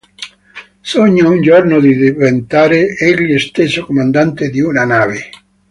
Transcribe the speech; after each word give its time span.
Sogna 0.81 1.29
un 1.29 1.43
giorno 1.43 1.79
di 1.79 1.95
diventare 1.95 2.87
egli 2.95 3.37
stesso 3.37 3.85
comandante 3.85 4.49
di 4.49 4.59
una 4.59 4.83
nave. 4.83 5.29